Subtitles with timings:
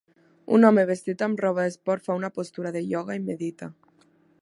[0.55, 3.73] Un home vestit amb roba d'esport fa una postura de ioga i medita.